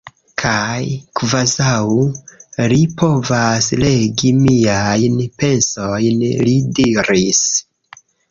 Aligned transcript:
Kaj, 0.41 0.85
kvazaŭ 1.19 1.81
li 2.71 2.79
povas 3.01 3.67
legi 3.83 4.31
miajn 4.47 5.21
pensojn, 5.43 6.25
li 6.49 6.57
diris: 6.81 7.43